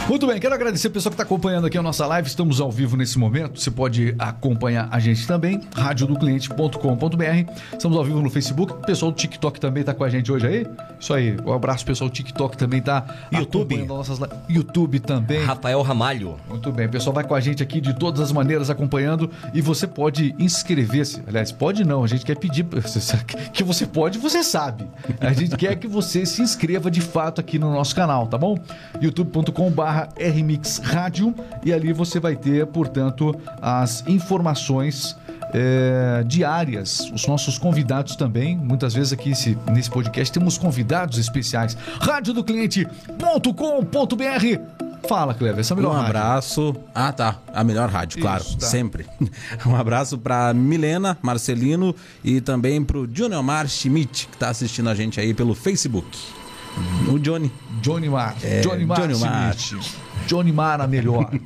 Muito 0.09 0.27
bem, 0.27 0.39
quero 0.39 0.55
agradecer 0.55 0.89
a 0.89 0.91
pessoa 0.91 1.11
que 1.11 1.15
está 1.15 1.23
acompanhando 1.23 1.67
aqui 1.67 1.79
a 1.79 1.83
nossa 1.83 2.05
live. 2.07 2.29
Estamos 2.29 2.61
ao 2.61 2.71
vivo 2.71 2.97
nesse 2.97 3.19
momento. 3.19 3.59
Você 3.59 3.71
pode 3.71 4.15
acompanhar 4.19 4.89
a 4.91 4.99
gente 4.99 5.27
também, 5.27 5.61
radiodocliente.com.br. 5.75 7.53
Estamos 7.73 7.97
ao 7.97 8.05
vivo 8.05 8.21
no 8.21 8.29
Facebook. 8.29 8.73
O 8.73 8.77
pessoal 8.77 9.11
do 9.13 9.17
TikTok 9.17 9.59
também 9.59 9.81
está 9.81 9.95
com 9.95 10.05
a 10.05 10.11
gente 10.11 10.31
hoje 10.31 10.47
aí. 10.47 10.67
Isso 11.01 11.15
aí. 11.15 11.37
Um 11.47 11.53
abraço, 11.53 11.85
pessoal 11.85 12.11
do 12.11 12.13
TikTok 12.13 12.57
também 12.57 12.81
está 12.81 13.07
YouTube. 13.33 13.75
acompanhando 13.75 13.97
nossas 13.97 14.19
lives. 14.19 14.37
YouTube 14.49 15.01
também. 15.01 15.45
Rafael 15.45 15.81
Ramalho. 15.81 16.37
Muito 16.49 16.71
bem, 16.73 16.87
o 16.87 16.91
pessoal 16.91 17.15
vai 17.15 17.25
com 17.25 17.35
a 17.35 17.41
gente 17.41 17.63
aqui 17.63 17.81
de 17.81 17.95
todas 17.95 18.21
as 18.21 18.33
maneiras 18.33 18.69
acompanhando 18.69 19.31
e 19.55 19.63
você 19.63 19.87
pode 19.87 20.35
inscrever-se. 20.39 21.23
Aliás, 21.27 21.53
pode 21.53 21.85
não, 21.85 22.05
a 22.05 22.07
gente 22.07 22.27
quer 22.27 22.37
pedir 22.37 22.67
que 23.53 23.65
você 23.65 23.87
pode, 23.87 24.19
você 24.19 24.43
sabe. 24.43 24.87
A 25.21 25.33
gente 25.33 25.57
quer 25.57 25.77
que 25.77 25.87
você 25.87 26.27
se 26.27 26.43
inscreva 26.43 26.91
de 26.91 27.01
fato 27.01 27.41
aqui 27.41 27.59
no 27.59 27.73
nosso 27.73 27.95
canal, 27.95 28.27
tá 28.27 28.37
bom? 28.37 28.59
youtube.com/barra 29.63 30.09
rmix 30.19 30.79
rádio 30.79 31.35
e 31.65 31.73
ali 31.73 31.93
você 31.93 32.19
vai 32.19 32.35
ter, 32.37 32.67
portanto, 32.67 33.35
as 33.61 34.05
informações 34.07 35.17
é, 35.55 36.25
diárias. 36.27 37.01
Os 37.13 37.27
nossos 37.27 37.59
convidados 37.59 38.17
também. 38.17 38.57
Muitas 38.57 38.95
vezes 38.95 39.13
aqui 39.13 39.33
esse, 39.33 39.57
nesse 39.71 39.91
podcast 39.91 40.33
temos 40.33 40.57
convidados 40.57 41.19
especiais. 41.19 41.77
radiodocliente.com.br 42.01 44.83
Fala, 45.09 45.35
Cleber, 45.35 45.59
essa 45.59 45.73
é 45.73 45.75
a 45.75 45.77
melhor 45.77 45.91
Um 45.91 45.95
rádio. 45.95 46.09
abraço. 46.09 46.77
Ah, 46.95 47.13
tá. 47.13 47.37
A 47.53 47.65
melhor 47.65 47.91
rádio, 47.91 48.21
claro. 48.21 48.43
Isso, 48.43 48.57
tá. 48.57 48.67
Sempre. 48.67 49.05
Um 49.67 49.75
abraço 49.77 50.17
pra 50.17 50.55
Milena 50.55 51.19
Marcelino 51.21 51.95
e 52.25 52.41
também 52.41 52.83
pro 52.85 53.09
Junior 53.13 53.43
Mar 53.43 53.69
Schmidt, 53.69 54.29
que 54.29 54.37
tá 54.39 54.49
assistindo 54.51 54.89
a 54.89 54.95
gente 54.95 55.21
aí 55.21 55.35
pelo 55.35 55.55
Facebook. 55.55 56.07
O 57.13 57.19
Johnny. 57.19 57.51
Johnny 57.81 58.09
Mar. 58.09 58.37
É, 58.43 58.61
Johnny 58.61 58.87
Mar. 58.87 59.01
Johnny 59.01 59.19
Mar. 59.19 59.55
Schmidt. 59.55 59.97
Johnny 60.27 60.53
Mar 60.53 60.81
a 60.81 60.87
melhor. 60.87 61.31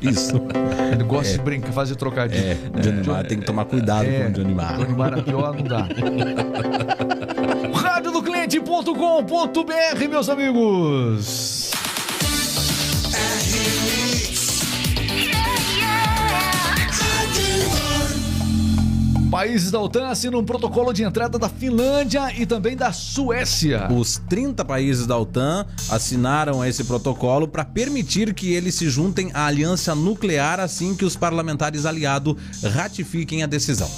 Isso. 0.00 0.40
Ele 0.92 1.02
gosta 1.04 1.38
de 1.38 1.42
brincar, 1.42 1.72
fazer 1.72 1.96
trocadilho. 1.96 2.44
É, 2.44 2.54
Johnny 2.80 3.06
Mar. 3.06 3.26
Tem 3.26 3.38
que 3.40 3.46
tomar 3.46 3.64
cuidado 3.64 4.04
É, 4.04 4.24
com 4.24 4.30
o 4.30 4.32
Johnny 4.32 4.54
Mar. 4.54 4.76
Johnny 4.76 4.94
Mar 4.94 5.18
a 5.18 5.22
pior 5.22 5.56
não 5.56 5.64
dá. 5.64 5.88
Radiodocliente.com.br, 7.74 10.08
meus 10.08 10.28
amigos. 10.28 11.61
Países 19.42 19.72
da 19.72 19.80
OTAN 19.80 20.06
assinam 20.06 20.38
um 20.38 20.44
protocolo 20.44 20.92
de 20.92 21.02
entrada 21.02 21.36
da 21.36 21.48
Finlândia 21.48 22.32
e 22.40 22.46
também 22.46 22.76
da 22.76 22.92
Suécia. 22.92 23.88
Os 23.90 24.22
30 24.28 24.64
países 24.64 25.04
da 25.04 25.18
OTAN 25.18 25.66
assinaram 25.90 26.64
esse 26.64 26.84
protocolo 26.84 27.48
para 27.48 27.64
permitir 27.64 28.34
que 28.34 28.52
eles 28.52 28.76
se 28.76 28.88
juntem 28.88 29.32
à 29.34 29.46
aliança 29.46 29.96
nuclear 29.96 30.60
assim 30.60 30.94
que 30.94 31.04
os 31.04 31.16
parlamentares 31.16 31.84
aliados 31.84 32.36
ratifiquem 32.62 33.42
a 33.42 33.48
decisão. 33.48 33.90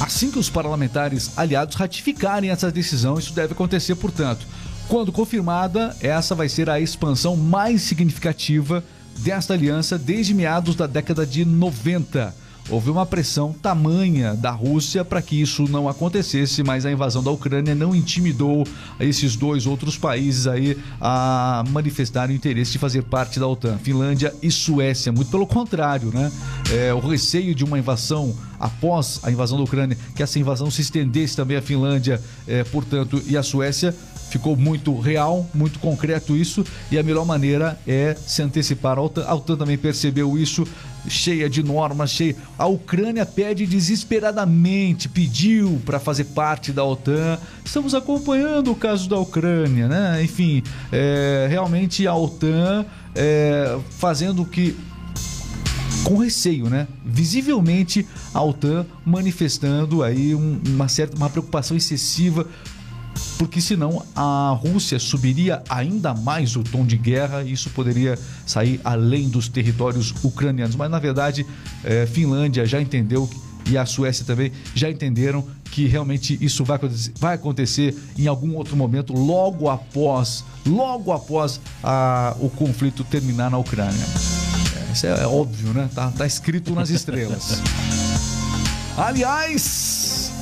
Assim 0.00 0.30
que 0.30 0.38
os 0.38 0.48
parlamentares 0.48 1.36
aliados 1.36 1.76
ratificarem 1.76 2.48
essa 2.48 2.72
decisão, 2.72 3.18
isso 3.18 3.34
deve 3.34 3.52
acontecer, 3.52 3.96
portanto. 3.96 4.46
Quando 4.88 5.12
confirmada, 5.12 5.94
essa 6.00 6.34
vai 6.34 6.48
ser 6.48 6.70
a 6.70 6.80
expansão 6.80 7.36
mais 7.36 7.82
significativa 7.82 8.82
desta 9.18 9.52
aliança 9.52 9.98
desde 9.98 10.32
meados 10.32 10.74
da 10.74 10.86
década 10.86 11.26
de 11.26 11.44
90. 11.44 12.34
Houve 12.68 12.90
uma 12.90 13.04
pressão 13.04 13.52
tamanha 13.52 14.34
da 14.34 14.50
Rússia 14.50 15.04
para 15.04 15.20
que 15.20 15.40
isso 15.40 15.64
não 15.68 15.88
acontecesse, 15.88 16.62
mas 16.62 16.86
a 16.86 16.92
invasão 16.92 17.22
da 17.22 17.30
Ucrânia 17.30 17.74
não 17.74 17.94
intimidou 17.94 18.66
esses 18.98 19.34
dois 19.34 19.66
outros 19.66 19.96
países 19.96 20.46
aí 20.46 20.76
a 21.00 21.64
manifestarem 21.70 22.34
o 22.34 22.36
interesse 22.36 22.72
de 22.72 22.78
fazer 22.78 23.02
parte 23.02 23.40
da 23.40 23.46
OTAN, 23.46 23.78
Finlândia 23.78 24.34
e 24.42 24.50
Suécia. 24.50 25.10
Muito 25.10 25.30
pelo 25.30 25.46
contrário, 25.46 26.10
né? 26.12 26.30
É, 26.72 26.94
o 26.94 27.00
receio 27.00 27.54
de 27.54 27.64
uma 27.64 27.78
invasão 27.78 28.34
após 28.58 29.20
a 29.22 29.30
invasão 29.30 29.56
da 29.56 29.64
Ucrânia, 29.64 29.96
que 30.14 30.22
essa 30.22 30.38
invasão 30.38 30.70
se 30.70 30.82
estendesse 30.82 31.34
também 31.34 31.56
à 31.56 31.62
Finlândia, 31.62 32.20
é, 32.46 32.62
portanto, 32.64 33.22
e 33.26 33.36
à 33.36 33.42
Suécia, 33.42 33.94
ficou 34.30 34.56
muito 34.56 34.96
real, 34.98 35.48
muito 35.52 35.78
concreto 35.80 36.36
isso, 36.36 36.64
e 36.90 36.98
a 36.98 37.02
melhor 37.02 37.26
maneira 37.26 37.78
é 37.86 38.14
se 38.14 38.40
antecipar. 38.42 38.96
A 38.96 39.02
OTAN, 39.02 39.24
a 39.26 39.34
OTAN 39.34 39.56
também 39.56 39.76
percebeu 39.76 40.38
isso, 40.38 40.66
cheia 41.08 41.48
de 41.48 41.62
normas, 41.62 42.10
cheia. 42.10 42.36
A 42.58 42.66
Ucrânia 42.66 43.24
pede 43.24 43.66
desesperadamente, 43.66 45.08
pediu 45.08 45.80
para 45.84 45.98
fazer 45.98 46.24
parte 46.24 46.72
da 46.72 46.84
OTAN. 46.84 47.38
Estamos 47.64 47.94
acompanhando 47.94 48.70
o 48.70 48.74
caso 48.74 49.08
da 49.08 49.18
Ucrânia, 49.18 49.88
né? 49.88 50.22
Enfim, 50.22 50.62
é, 50.92 51.46
realmente 51.50 52.06
a 52.06 52.14
OTAN 52.14 52.84
é, 53.14 53.78
fazendo 53.98 54.44
que 54.44 54.76
com 56.04 56.16
receio, 56.16 56.68
né? 56.70 56.86
Visivelmente 57.04 58.06
a 58.32 58.42
OTAN 58.42 58.86
manifestando 59.04 60.02
aí 60.02 60.34
um- 60.34 60.60
uma 60.68 60.88
certa 60.88 61.16
uma 61.16 61.28
preocupação 61.28 61.76
excessiva 61.76 62.46
porque 63.38 63.60
senão 63.60 64.04
a 64.14 64.50
Rússia 64.60 64.98
subiria 64.98 65.62
ainda 65.68 66.14
mais 66.14 66.56
o 66.56 66.62
tom 66.62 66.84
de 66.84 66.96
guerra 66.96 67.42
e 67.42 67.52
isso 67.52 67.70
poderia 67.70 68.18
sair 68.46 68.80
além 68.84 69.28
dos 69.28 69.48
territórios 69.48 70.14
ucranianos. 70.22 70.76
Mas 70.76 70.90
na 70.90 70.98
verdade, 70.98 71.46
eh, 71.84 72.06
Finlândia 72.06 72.66
já 72.66 72.80
entendeu 72.80 73.28
e 73.66 73.76
a 73.78 73.86
Suécia 73.86 74.24
também 74.24 74.52
já 74.74 74.90
entenderam 74.90 75.44
que 75.70 75.86
realmente 75.86 76.36
isso 76.40 76.64
vai 76.64 76.76
acontecer, 76.76 77.12
vai 77.18 77.34
acontecer 77.34 77.96
em 78.18 78.26
algum 78.26 78.54
outro 78.56 78.76
momento, 78.76 79.12
logo 79.12 79.68
após, 79.70 80.44
logo 80.66 81.12
após 81.12 81.60
a- 81.82 82.34
o 82.40 82.48
conflito 82.50 83.04
terminar 83.04 83.50
na 83.50 83.58
Ucrânia. 83.58 84.04
É, 84.88 84.92
Isso 84.92 85.06
é, 85.06 85.10
é 85.22 85.26
óbvio, 85.26 85.72
né? 85.72 85.88
Tá, 85.94 86.10
tá 86.10 86.26
escrito 86.26 86.74
nas 86.74 86.90
estrelas. 86.90 87.62
Aliás, 88.98 90.32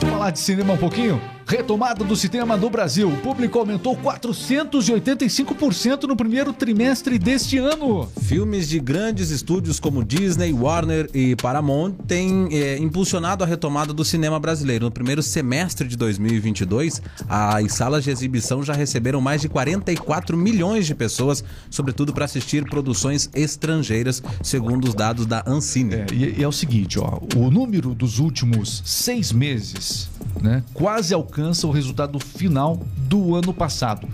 falar 0.00 0.30
de 0.30 0.38
cinema 0.38 0.74
um 0.74 0.78
pouquinho. 0.78 1.20
Retomada 1.48 2.04
do 2.04 2.14
cinema 2.14 2.58
no 2.58 2.68
Brasil. 2.68 3.08
O 3.08 3.16
público 3.16 3.58
aumentou 3.58 3.96
485% 3.96 6.02
no 6.02 6.14
primeiro 6.14 6.52
trimestre 6.52 7.18
deste 7.18 7.56
ano. 7.56 8.06
Filmes 8.20 8.68
de 8.68 8.78
grandes 8.78 9.30
estúdios 9.30 9.80
como 9.80 10.04
Disney, 10.04 10.52
Warner 10.52 11.08
e 11.14 11.34
Paramount 11.36 11.92
têm 12.06 12.50
eh, 12.52 12.76
impulsionado 12.76 13.42
a 13.42 13.46
retomada 13.46 13.94
do 13.94 14.04
cinema 14.04 14.38
brasileiro. 14.38 14.84
No 14.84 14.90
primeiro 14.90 15.22
semestre 15.22 15.88
de 15.88 15.96
2022, 15.96 17.00
as 17.26 17.72
salas 17.72 18.04
de 18.04 18.10
exibição 18.10 18.62
já 18.62 18.74
receberam 18.74 19.22
mais 19.22 19.40
de 19.40 19.48
44 19.48 20.36
milhões 20.36 20.86
de 20.86 20.94
pessoas, 20.94 21.42
sobretudo 21.70 22.12
para 22.12 22.26
assistir 22.26 22.68
produções 22.68 23.30
estrangeiras, 23.34 24.22
segundo 24.42 24.86
os 24.86 24.94
dados 24.94 25.24
da 25.24 25.42
Ancine. 25.46 25.94
É, 25.94 26.06
e, 26.12 26.40
e 26.40 26.42
é 26.42 26.46
o 26.46 26.52
seguinte, 26.52 26.98
ó, 26.98 27.18
o 27.34 27.50
número 27.50 27.94
dos 27.94 28.18
últimos 28.18 28.82
seis 28.84 29.32
meses, 29.32 30.10
né, 30.42 30.62
quase 30.74 31.14
alcança 31.14 31.37
o 31.38 31.70
resultado 31.70 32.18
final 32.18 32.80
do 32.96 33.34
ano 33.34 33.54
passado. 33.54 34.06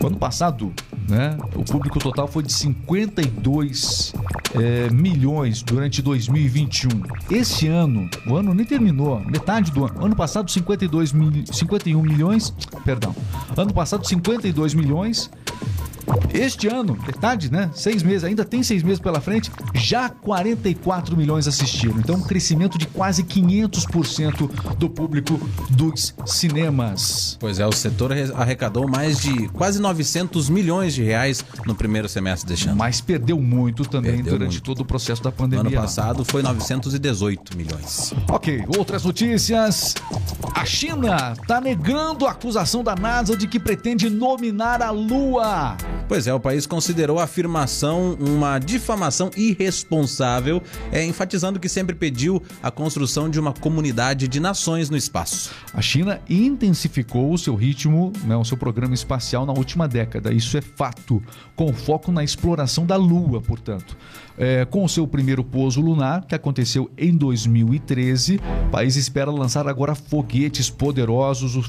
O 0.00 0.06
ano 0.06 0.16
passado, 0.16 0.72
né, 1.08 1.36
o 1.56 1.64
público 1.64 1.98
total 1.98 2.28
foi 2.28 2.42
de 2.42 2.52
52 2.52 4.12
é, 4.54 4.90
milhões 4.90 5.62
durante 5.62 6.00
2021. 6.00 6.88
Este 7.30 7.66
ano, 7.66 8.08
o 8.26 8.36
ano 8.36 8.54
nem 8.54 8.64
terminou, 8.64 9.20
metade 9.20 9.72
do 9.72 9.84
ano. 9.84 10.04
Ano 10.04 10.14
passado, 10.14 10.50
52 10.50 11.12
mil, 11.12 11.32
51 11.52 12.00
milhões, 12.00 12.54
perdão. 12.84 13.14
Ano 13.56 13.72
passado, 13.72 14.06
52 14.06 14.74
milhões. 14.74 15.30
Este 16.32 16.68
ano, 16.68 16.96
metade, 17.06 17.50
né? 17.50 17.70
Seis 17.74 18.02
meses, 18.02 18.24
ainda 18.24 18.44
tem 18.44 18.62
seis 18.62 18.82
meses 18.82 19.00
pela 19.00 19.20
frente, 19.20 19.50
já 19.74 20.08
44 20.08 21.16
milhões 21.16 21.46
assistiram. 21.48 21.96
Então, 21.98 22.16
um 22.16 22.22
crescimento 22.22 22.76
de 22.78 22.86
quase 22.86 23.22
500% 23.24 24.76
do 24.76 24.88
público 24.90 25.38
dos 25.70 26.14
cinemas. 26.26 27.36
Pois 27.40 27.58
é, 27.60 27.66
o 27.66 27.72
setor 27.72 28.12
arre- 28.12 28.32
arrecadou 28.34 28.88
mais 28.88 29.20
de 29.20 29.48
quase 29.48 29.80
900 29.80 30.48
milhões 30.48 30.94
de 30.94 31.02
reais 31.02 31.44
no 31.66 31.74
primeiro 31.74 32.08
semestre 32.08 32.48
deste 32.48 32.68
ano. 32.68 32.76
Mas 32.76 33.00
perdeu 33.00 33.40
muito 33.40 33.84
também 33.84 34.16
Perdeu 34.16 34.32
durante 34.34 34.52
muito. 34.52 34.62
todo 34.64 34.80
o 34.80 34.84
processo 34.84 35.22
da 35.22 35.30
No 35.30 35.36
pandemia. 35.36 35.66
ano 35.68 35.74
lá. 35.76 35.82
passado 35.82 36.24
foi 36.24 36.42
918 36.42 37.56
milhões. 37.56 38.12
Ok, 38.30 38.64
outras 38.76 39.04
notícias. 39.04 39.94
A 40.54 40.64
China 40.64 41.34
está 41.40 41.60
negando 41.60 42.26
a 42.26 42.30
acusação 42.32 42.82
da 42.82 42.94
NASA 42.94 43.36
de 43.36 43.46
que 43.46 43.58
pretende 43.58 44.08
nominar 44.10 44.82
a 44.82 44.90
Lua. 44.90 45.76
Pois 46.08 46.26
é, 46.26 46.32
o 46.32 46.40
país 46.40 46.66
considerou 46.66 47.18
a 47.18 47.24
afirmação 47.24 48.16
uma 48.18 48.58
difamação 48.58 49.30
irresponsável, 49.36 50.62
é, 50.90 51.04
enfatizando 51.04 51.60
que 51.60 51.68
sempre 51.68 51.94
pediu 51.94 52.42
a 52.62 52.70
construção 52.70 53.28
de 53.28 53.38
uma 53.38 53.52
comunidade 53.52 54.26
de 54.26 54.40
nações 54.40 54.88
no 54.88 54.96
espaço. 54.96 55.50
A 55.74 55.82
China 55.82 56.18
intensificou 56.28 57.30
o 57.30 57.36
seu 57.36 57.54
ritmo, 57.54 58.10
né, 58.24 58.34
o 58.34 58.44
seu 58.44 58.56
programa 58.56 58.94
espacial 58.94 59.44
na 59.44 59.52
última 59.52 59.86
década. 59.86 60.32
Isso 60.32 60.56
é 60.56 60.62
fato, 60.62 61.22
com 61.54 61.74
foco 61.74 62.10
na 62.10 62.24
exploração 62.24 62.86
da 62.86 62.96
Lua, 62.96 63.42
portanto. 63.42 63.94
É, 64.38 64.64
com 64.64 64.84
o 64.84 64.88
seu 64.88 65.06
primeiro 65.06 65.42
pouso 65.42 65.80
lunar, 65.80 66.24
que 66.24 66.34
aconteceu 66.34 66.88
em 66.96 67.12
2013, 67.16 68.40
o 68.68 68.70
país 68.70 68.94
espera 68.94 69.32
lançar 69.32 69.66
agora 69.66 69.96
foguetes 69.96 70.70
poderosos 70.70 71.56
o, 71.56 71.62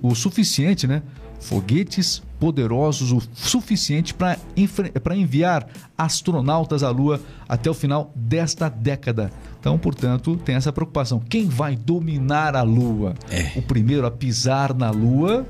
o 0.00 0.14
suficiente, 0.14 0.86
né? 0.86 1.02
Foguetes 1.40 2.22
poderosos 2.38 3.10
o 3.10 3.20
suficiente 3.34 4.14
para 4.14 5.16
enviar 5.16 5.66
astronautas 5.98 6.84
à 6.84 6.90
Lua 6.90 7.20
até 7.48 7.68
o 7.68 7.74
final 7.74 8.12
desta 8.14 8.68
década. 8.68 9.32
Então, 9.62 9.78
portanto, 9.78 10.36
tem 10.44 10.56
essa 10.56 10.72
preocupação. 10.72 11.20
Quem 11.20 11.48
vai 11.48 11.76
dominar 11.76 12.56
a 12.56 12.62
Lua? 12.62 13.14
É. 13.30 13.52
O 13.54 13.62
primeiro 13.62 14.04
a 14.04 14.10
pisar 14.10 14.74
na 14.74 14.90
Lua 14.90 15.46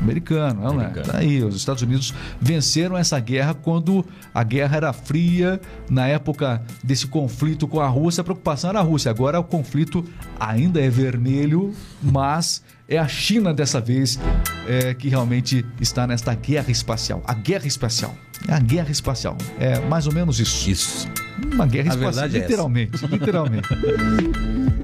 americano, 0.00 0.62
não 0.62 0.80
é? 0.80 0.88
Tá 0.88 1.18
aí, 1.18 1.44
os 1.44 1.54
Estados 1.54 1.80
Unidos 1.80 2.12
venceram 2.40 2.98
essa 2.98 3.20
guerra 3.20 3.54
quando 3.54 4.04
a 4.34 4.42
guerra 4.42 4.76
era 4.76 4.92
fria, 4.92 5.60
na 5.88 6.08
época 6.08 6.60
desse 6.82 7.06
conflito 7.06 7.68
com 7.68 7.78
a 7.78 7.86
Rússia, 7.86 8.22
a 8.22 8.24
preocupação 8.24 8.70
era 8.70 8.80
a 8.80 8.82
Rússia. 8.82 9.12
Agora 9.12 9.38
o 9.38 9.44
conflito 9.44 10.04
ainda 10.40 10.80
é 10.80 10.90
vermelho, 10.90 11.72
mas 12.02 12.64
é 12.88 12.98
a 12.98 13.06
China 13.06 13.54
dessa 13.54 13.80
vez 13.80 14.18
é, 14.66 14.92
que 14.92 15.08
realmente 15.08 15.64
está 15.80 16.04
nesta 16.04 16.34
guerra 16.34 16.72
espacial. 16.72 17.22
A 17.24 17.34
guerra 17.34 17.68
espacial. 17.68 18.12
É 18.48 18.54
a 18.54 18.58
guerra 18.58 18.90
espacial. 18.90 19.36
É 19.60 19.78
mais 19.86 20.08
ou 20.08 20.12
menos 20.12 20.40
isso. 20.40 20.68
Isso. 20.68 21.21
Uma 21.52 21.66
guerra 21.66 21.88
espacial. 21.94 22.24
é 22.24 22.28
literalmente. 22.28 23.06
literalmente. 23.06 23.68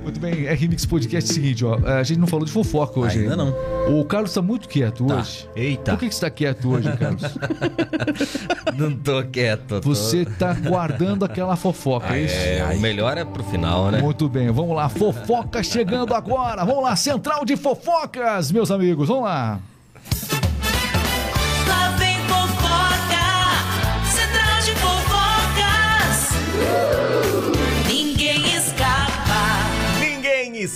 Muito 0.02 0.20
bem, 0.20 0.46
RMX 0.46 0.86
Podcast 0.86 1.30
é 1.30 1.32
o 1.32 1.34
seguinte, 1.34 1.64
ó. 1.64 1.76
A 1.86 2.02
gente 2.02 2.18
não 2.18 2.26
falou 2.26 2.44
de 2.44 2.50
fofoca 2.52 2.98
hoje. 3.00 3.18
Ainda 3.20 3.36
não. 3.36 3.54
O 3.98 4.04
Carlos 4.04 4.30
está 4.30 4.40
muito 4.42 4.68
quieto 4.68 5.04
Tá. 5.06 5.16
hoje. 5.16 5.48
Eita. 5.54 5.92
Por 5.92 6.00
que, 6.00 6.08
que 6.08 6.14
você 6.14 6.18
está 6.18 6.30
quieto 6.30 6.70
hoje, 6.70 6.90
Carlos? 6.96 7.22
Não 8.78 8.94
tô 8.96 9.22
quieto. 9.24 9.80
tô- 9.80 9.88
Você 9.94 10.18
está 10.22 10.52
guardando 10.54 11.24
aquela 11.24 11.56
fofoca, 11.56 12.14
é 12.14 12.22
isso? 12.24 12.34
É, 12.36 12.72
o 12.76 12.80
melhor 12.80 13.16
é 13.18 13.24
pro 13.24 13.42
final, 13.44 13.90
né? 13.90 14.00
Muito 14.00 14.28
bem, 14.28 14.50
vamos 14.50 14.74
lá. 14.76 14.88
Fofoca 14.88 15.62
chegando 15.62 16.14
agora. 16.14 16.64
Vamos 16.64 16.84
lá, 16.84 16.94
Central 16.96 17.44
de 17.44 17.56
Fofocas, 17.56 18.52
meus 18.52 18.70
amigos. 18.70 19.08
Vamos. 19.08 19.24
Lá 19.24 19.58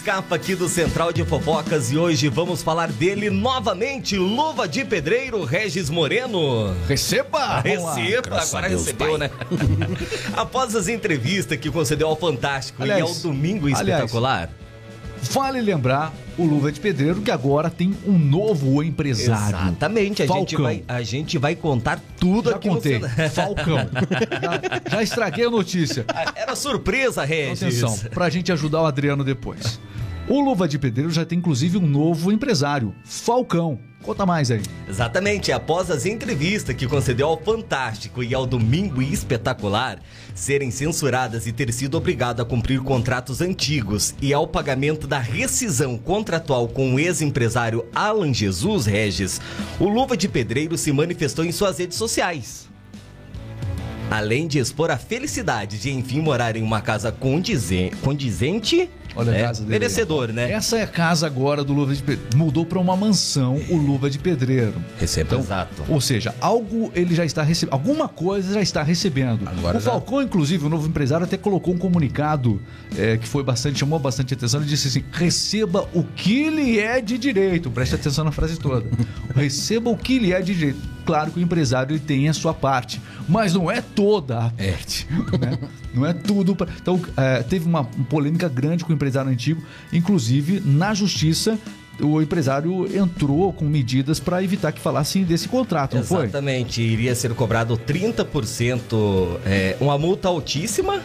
escapa 0.03 0.35
aqui 0.35 0.57
do 0.57 0.69
Central 0.69 1.13
de 1.13 1.25
Fofocas 1.25 1.93
e 1.93 1.97
hoje 1.97 2.29
vamos 2.29 2.61
falar 2.61 2.91
dele 2.91 3.31
novamente, 3.31 4.17
Luva 4.17 4.67
de 4.67 4.85
Pedreiro 4.85 5.45
Regis 5.45 5.89
Moreno. 5.89 6.75
Receba! 6.89 7.39
Lá. 7.39 7.61
Receba, 7.61 8.43
agora 8.43 8.69
Deus, 8.69 8.85
recebeu, 8.85 9.17
né? 9.17 9.31
Após 10.35 10.75
as 10.75 10.89
entrevistas 10.89 11.57
que 11.57 11.71
concedeu 11.71 12.09
ao 12.09 12.17
Fantástico 12.17 12.83
Aliás, 12.83 12.99
e 12.99 13.03
ao 13.03 13.15
Domingo 13.15 13.67
aliás, 13.67 13.81
Espetacular. 13.81 14.51
Vale 15.31 15.61
lembrar 15.61 16.13
o 16.37 16.45
Luva 16.45 16.73
de 16.73 16.81
Pedreiro 16.81 17.21
que 17.23 17.31
agora 17.31 17.71
tem 17.71 17.97
um 18.07 18.19
novo 18.19 18.83
empresário. 18.83 19.57
Exatamente, 19.57 20.23
a 20.23 20.27
gente, 20.27 20.57
vai, 20.57 20.83
a 20.89 21.03
gente 21.03 21.39
vai 21.39 21.55
contar 21.55 22.01
tudo 22.19 22.51
Já 22.51 22.57
aqui 22.57 22.69
contei. 22.69 22.99
no 22.99 23.09
Falcão. 23.31 23.77
já, 23.79 24.91
já 24.91 25.03
estraguei 25.03 25.47
a 25.47 25.51
notícia. 25.51 26.05
Era 26.35 26.57
surpresa, 26.57 27.25
Regis. 27.25 27.63
Atenção, 27.63 28.11
pra 28.11 28.29
gente 28.29 28.51
ajudar 28.53 28.83
o 28.83 28.87
Adriano 28.87 29.23
depois. 29.23 29.81
O 30.29 30.41
Luva 30.41 30.69
de 30.69 30.79
Pedreiro 30.79 31.11
já 31.11 31.25
tem 31.25 31.39
inclusive 31.39 31.77
um 31.77 31.87
novo 31.87 32.31
empresário, 32.31 32.95
Falcão. 33.05 33.79
Conta 34.03 34.25
mais 34.27 34.51
aí. 34.51 34.63
Exatamente, 34.89 35.53
após 35.53 35.89
as 35.91 36.07
entrevistas 36.07 36.75
que 36.75 36.89
concedeu 36.89 37.29
ao 37.29 37.41
Fantástico 37.41 38.23
e 38.23 38.35
ao 38.35 38.47
Domingo 38.47 39.01
Espetacular 39.01 40.01
serem 40.35 40.71
censuradas 40.73 41.47
e 41.47 41.53
ter 41.53 41.73
sido 41.73 41.97
obrigado 41.97 42.41
a 42.41 42.45
cumprir 42.45 42.81
contratos 42.81 43.41
antigos 43.41 44.15
e 44.21 44.33
ao 44.33 44.47
pagamento 44.47 45.07
da 45.07 45.19
rescisão 45.19 45.97
contratual 45.97 46.67
com 46.67 46.95
o 46.95 46.99
ex-empresário 46.99 47.85
Alan 47.95 48.33
Jesus 48.33 48.87
Regis, 48.87 49.41
o 49.79 49.89
Luva 49.89 50.17
de 50.17 50.29
Pedreiro 50.29 50.77
se 50.77 50.91
manifestou 50.93 51.45
em 51.45 51.53
suas 51.53 51.79
redes 51.79 51.97
sociais. 51.97 52.69
Além 54.11 54.47
de 54.47 54.59
expor 54.59 54.91
a 54.91 54.99
felicidade 54.99 55.79
de 55.79 55.91
enfim 55.91 56.21
morar 56.21 56.57
em 56.57 56.63
uma 56.63 56.81
casa 56.81 57.11
condize- 57.13 57.93
condizente, 58.03 58.91
Olha 59.15 59.33
a 59.33 59.37
é, 59.37 59.43
casa 59.43 59.61
dele. 59.61 59.71
merecedor, 59.71 60.29
né? 60.33 60.51
Essa 60.53 60.79
é 60.79 60.83
a 60.83 60.87
casa 60.87 61.27
agora 61.27 61.63
do 61.63 61.73
Luva 61.73 61.95
de 61.95 62.03
Pedreiro. 62.03 62.37
Mudou 62.37 62.65
pra 62.65 62.79
uma 62.79 62.97
mansão, 62.97 63.61
o 63.69 63.77
Luva 63.77 64.09
de 64.09 64.19
Pedreiro. 64.19 64.75
Receba. 64.99 65.37
Exato. 65.37 65.83
Ou 65.89 66.01
seja, 66.01 66.35
algo 66.41 66.91
ele 66.95 67.15
já 67.15 67.25
está 67.25 67.43
recebendo, 67.43 67.73
alguma 67.75 68.09
coisa 68.09 68.55
já 68.55 68.61
está 68.63 68.83
recebendo. 68.83 69.47
Agora 69.47 69.79
o 69.79 69.81
já- 69.81 69.91
Falcão, 69.91 70.23
inclusive, 70.23 70.65
o 70.67 70.69
novo 70.69 70.89
empresário, 70.89 71.25
até 71.25 71.37
colocou 71.37 71.75
um 71.75 71.79
comunicado 71.79 72.61
é, 72.97 73.17
que 73.17 73.29
foi 73.29 73.43
bastante, 73.43 73.79
chamou 73.79 73.99
bastante 73.99 74.35
atenção. 74.35 74.61
Ele 74.61 74.69
disse 74.69 74.89
assim: 74.89 75.05
receba 75.13 75.89
o 75.95 76.03
que 76.03 76.49
lhe 76.49 76.79
é 76.79 77.01
de 77.01 77.19
direito. 77.19 77.71
Preste 77.71 77.95
atenção 77.95 78.25
na 78.25 78.33
frase 78.33 78.59
toda. 78.59 78.87
receba 79.35 79.91
o 79.91 79.97
que 79.97 80.19
lhe 80.19 80.33
é 80.33 80.41
de 80.41 80.55
direito. 80.55 80.79
Claro 81.05 81.31
que 81.31 81.39
o 81.39 81.43
empresário 81.43 81.93
ele 81.93 82.01
tem 82.01 82.29
a 82.29 82.33
sua 82.33 82.55
parte, 82.55 83.01
mas 83.29 83.55
não 83.55 83.71
é 83.71 83.81
toda 83.81 84.39
a 84.39 84.51
parte. 84.51 85.07
né? 85.41 85.59
Não 85.93 86.07
é 86.07 86.13
tudo. 86.13 86.55
Pra... 86.57 86.67
Então, 86.81 87.01
é, 87.17 87.43
teve 87.43 87.67
uma 87.67 87.85
polêmica 87.85 88.49
grande 88.49 88.85
com 88.85 88.93
o 88.93 88.95
empresário 88.95 89.31
antigo, 89.31 89.63
inclusive 89.93 90.61
na 90.65 90.95
justiça. 90.95 91.59
O 92.01 92.23
empresário 92.23 92.89
entrou 92.97 93.53
com 93.53 93.67
medidas 93.67 94.19
para 94.19 94.43
evitar 94.43 94.73
que 94.73 94.81
falassem 94.81 95.25
desse 95.25 95.47
contrato, 95.47 95.95
não 95.97 96.03
foi? 96.03 96.25
Exatamente, 96.25 96.81
iria 96.81 97.15
ser 97.15 97.35
cobrado 97.35 97.77
30%, 97.77 99.39
é, 99.45 99.77
uma 99.79 99.99
multa 99.99 100.29
altíssima. 100.29 101.03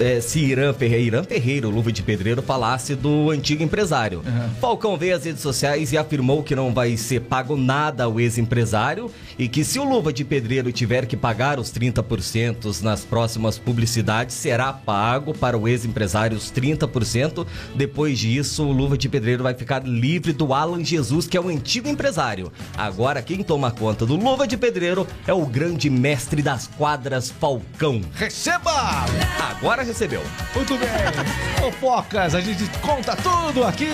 É, 0.00 0.20
se 0.20 0.40
Irã 0.40 0.72
Ferreira, 0.72 1.02
Irã 1.02 1.24
Ferreira, 1.24 1.68
o 1.68 1.70
Luva 1.70 1.92
de 1.92 2.02
Pedreiro, 2.02 2.42
falasse 2.42 2.94
do 2.94 3.30
antigo 3.30 3.62
empresário. 3.62 4.22
Uhum. 4.26 4.50
Falcão 4.60 4.96
veio 4.96 5.16
às 5.16 5.24
redes 5.24 5.42
sociais 5.42 5.92
e 5.92 5.98
afirmou 5.98 6.42
que 6.42 6.56
não 6.56 6.72
vai 6.72 6.96
ser 6.96 7.20
pago 7.20 7.56
nada 7.56 8.04
ao 8.04 8.18
ex-empresário 8.18 9.10
e 9.38 9.48
que 9.48 9.64
se 9.64 9.78
o 9.78 9.84
Luva 9.84 10.12
de 10.12 10.24
Pedreiro 10.24 10.72
tiver 10.72 11.06
que 11.06 11.16
pagar 11.16 11.58
os 11.58 11.72
30% 11.72 12.82
nas 12.82 13.04
próximas 13.04 13.58
publicidades, 13.58 14.34
será 14.34 14.72
pago 14.72 15.36
para 15.36 15.58
o 15.58 15.68
ex-empresário 15.68 16.36
os 16.36 16.50
30%. 16.50 17.46
Depois 17.74 18.18
disso, 18.18 18.64
o 18.64 18.72
Luva 18.72 18.96
de 18.96 19.08
Pedreiro 19.08 19.42
vai 19.42 19.54
ficar 19.54 19.84
livre 19.84 20.32
do 20.32 20.52
Alan 20.52 20.84
Jesus, 20.84 21.26
que 21.26 21.36
é 21.36 21.40
o 21.40 21.48
antigo 21.48 21.88
empresário. 21.88 22.52
Agora, 22.76 23.22
quem 23.22 23.42
toma 23.42 23.70
conta 23.70 24.06
do 24.06 24.16
Luva 24.16 24.46
de 24.46 24.56
Pedreiro 24.56 25.06
é 25.26 25.32
o 25.32 25.46
grande 25.46 25.90
mestre 25.90 26.42
das 26.42 26.66
quadras, 26.66 27.30
Falcão. 27.30 28.00
Receba! 28.14 29.06
Agora 29.38 29.84
recebeu. 29.90 30.22
Muito 30.54 30.76
bem. 30.78 30.88
Fofocas, 31.60 32.34
a 32.34 32.40
gente 32.40 32.64
conta 32.80 33.14
tudo 33.16 33.64
aqui 33.64 33.88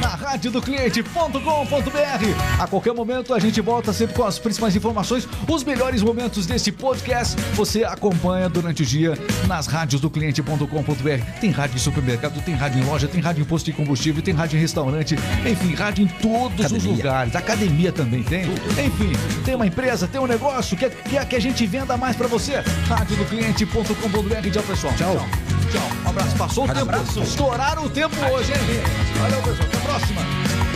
na 0.00 0.08
rádio 0.08 0.50
do 0.50 0.62
cliente.com.br. 0.62 2.60
A 2.60 2.66
qualquer 2.66 2.94
momento 2.94 3.34
a 3.34 3.38
gente 3.38 3.60
volta 3.60 3.92
sempre 3.92 4.14
com 4.14 4.24
as 4.24 4.38
principais 4.38 4.74
informações, 4.74 5.28
os 5.48 5.64
melhores 5.64 6.02
momentos 6.02 6.46
desse 6.46 6.72
podcast. 6.72 7.36
Você 7.54 7.84
acompanha 7.84 8.48
durante 8.48 8.82
o 8.82 8.86
dia 8.86 9.18
nas 9.46 9.66
rádios 9.66 10.00
do 10.00 10.08
cliente.com.br. 10.08 11.40
Tem 11.40 11.50
rádio 11.50 11.76
em 11.76 11.80
supermercado, 11.80 12.40
tem 12.42 12.54
rádio 12.54 12.80
em 12.80 12.84
loja, 12.84 13.08
tem 13.08 13.20
rádio 13.20 13.42
em 13.42 13.44
posto 13.44 13.66
de 13.66 13.72
combustível, 13.72 14.22
tem 14.22 14.34
rádio 14.34 14.56
em 14.56 14.60
restaurante, 14.60 15.16
enfim, 15.46 15.74
rádio 15.74 16.04
em 16.04 16.08
todos 16.08 16.60
os 16.60 16.72
Academia. 16.72 16.96
lugares. 16.96 17.36
Academia 17.36 17.92
também 17.92 18.22
tem. 18.22 18.44
Enfim, 18.44 19.12
tem 19.44 19.54
uma 19.54 19.66
empresa, 19.66 20.06
tem 20.06 20.20
um 20.20 20.26
negócio, 20.26 20.76
quer, 20.76 20.90
quer 20.90 21.26
que 21.26 21.36
a 21.36 21.40
gente 21.40 21.66
venda 21.66 21.96
mais 21.96 22.16
pra 22.16 22.28
você? 22.28 22.62
Rádio 22.88 23.16
do 23.16 23.24
cliente.com.br. 23.24 24.50
Tchau, 24.50 24.62
pessoal. 24.62 24.94
Tchau. 24.94 25.16
Tchau. 25.16 25.31
Um 25.78 26.08
abraço. 26.08 26.36
Passou 26.36 26.64
o 26.64 26.68
tempo. 26.68 26.90
Estouraram 27.22 27.84
o 27.84 27.90
tempo 27.90 28.14
hoje, 28.32 28.52
hein? 28.52 28.58
Valeu, 29.20 29.42
pessoal. 29.42 29.68
Até 29.68 29.78
a 29.78 29.80
próxima. 29.80 30.71